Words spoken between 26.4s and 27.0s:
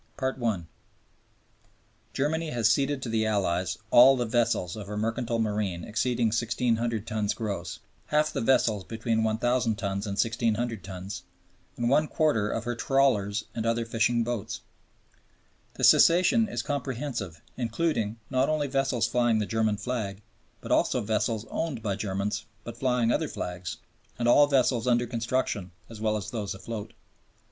afloat.